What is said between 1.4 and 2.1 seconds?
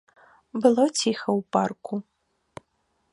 парку.